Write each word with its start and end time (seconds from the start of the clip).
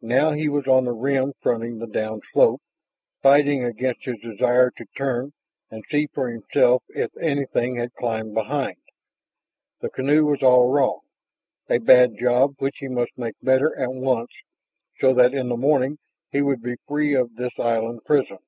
Now 0.00 0.30
he 0.32 0.48
was 0.48 0.66
on 0.66 0.86
the 0.86 0.92
rim 0.92 1.34
fronting 1.42 1.76
the 1.80 1.86
downslope, 1.86 2.62
fighting 3.22 3.62
against 3.62 4.04
his 4.06 4.18
desire 4.18 4.70
to 4.70 4.86
turn 4.96 5.34
and 5.70 5.84
see 5.90 6.06
for 6.06 6.30
himself 6.30 6.82
if 6.88 7.14
anything 7.18 7.76
had 7.76 7.92
climbed 7.92 8.32
behind. 8.32 8.78
The 9.82 9.90
canoe 9.90 10.24
was 10.24 10.42
all 10.42 10.70
wrong, 10.70 11.00
a 11.68 11.76
bad 11.76 12.16
job 12.18 12.54
which 12.58 12.78
he 12.78 12.88
must 12.88 13.12
make 13.18 13.34
better 13.42 13.78
at 13.78 13.92
once 13.92 14.30
so 14.98 15.12
that 15.12 15.34
in 15.34 15.50
the 15.50 15.58
morning 15.58 15.98
he 16.30 16.40
would 16.40 16.62
be 16.62 16.76
free 16.88 17.12
of 17.12 17.34
this 17.34 17.58
island 17.58 18.02
prison. 18.06 18.38